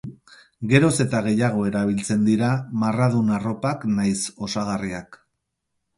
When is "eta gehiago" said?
1.05-1.65